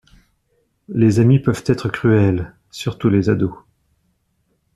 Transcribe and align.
Les 0.89 1.19
amis 1.19 1.37
peuvent 1.39 1.61
être 1.67 1.87
cruels, 1.89 2.55
surtout 2.71 3.11
les 3.11 3.29
ados. 3.29 3.55